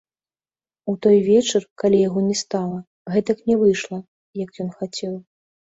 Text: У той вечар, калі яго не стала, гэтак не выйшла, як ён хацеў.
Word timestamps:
У 0.93 0.95
той 1.05 1.17
вечар, 1.27 1.67
калі 1.83 1.97
яго 2.07 2.19
не 2.29 2.37
стала, 2.43 2.79
гэтак 3.13 3.47
не 3.53 3.61
выйшла, 3.63 4.03
як 4.45 4.51
ён 4.67 4.77
хацеў. 4.83 5.15